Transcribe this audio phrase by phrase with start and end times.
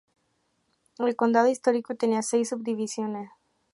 [0.97, 3.29] El condado histórico tenía seis subdivisiones.